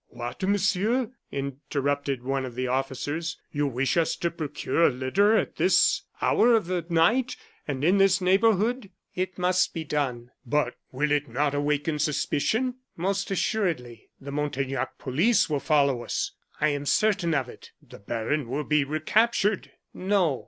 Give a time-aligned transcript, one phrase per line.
[0.07, 5.57] "What, Monsieur," interrupted one of the officers, "you wish us to procure a litter at
[5.57, 7.35] this hour of the night,
[7.67, 13.29] and in this neighborhood?" "It must be done." "But, will it not awaken suspicion?" "Most
[13.29, 18.63] assuredly." "The Montaignac police will follow us." "I am certain of it." "The baron will
[18.63, 20.39] be recaptured!" "No."